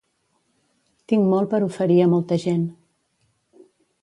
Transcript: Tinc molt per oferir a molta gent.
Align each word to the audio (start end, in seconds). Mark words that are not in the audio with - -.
Tinc 1.13 1.29
molt 1.33 1.51
per 1.51 1.61
oferir 1.67 2.01
a 2.07 2.09
molta 2.15 2.39
gent. 2.47 2.65